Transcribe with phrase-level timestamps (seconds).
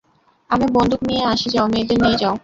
[0.49, 2.33] আমি বন্দুক নিয়ে আসি যাও মেয়েদের নিয়ে যাও।